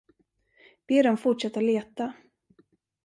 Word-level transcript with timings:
Be 0.85 1.01
dem 1.07 1.15
fortsätta 1.25 1.59
leta. 1.67 2.13